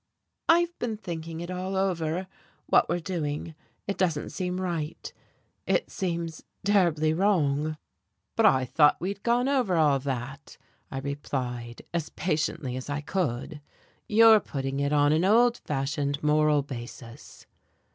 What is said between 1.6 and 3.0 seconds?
over what we're